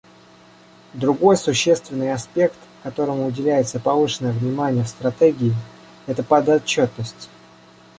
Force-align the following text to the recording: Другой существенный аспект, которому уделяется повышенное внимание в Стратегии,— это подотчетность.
Другой 0.95 1.37
существенный 1.37 2.11
аспект, 2.11 2.57
которому 2.81 3.27
уделяется 3.27 3.79
повышенное 3.79 4.31
внимание 4.31 4.83
в 4.83 4.87
Стратегии,— 4.87 5.53
это 6.07 6.23
подотчетность. 6.23 7.29